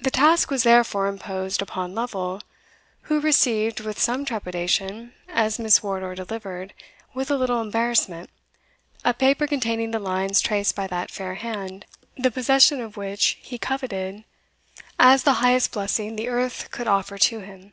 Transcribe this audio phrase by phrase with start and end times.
[0.00, 2.42] The task was therefore imposed upon Lovel,
[3.04, 6.74] who received, with some trepidation, as Miss Wardour delivered,
[7.14, 8.28] with a little embarrassment,
[9.02, 11.86] a paper containing the lines traced by that fair hand,
[12.18, 14.24] the possession of which he coveted
[14.98, 17.72] as the highest blessing the earth could offer to him.